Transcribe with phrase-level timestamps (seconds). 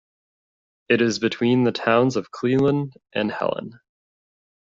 [0.89, 3.79] It is between the towns of Cleveland and Helen.